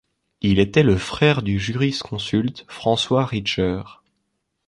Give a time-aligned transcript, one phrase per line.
[0.41, 3.83] Il était le frère du jurisconsulte François Richer.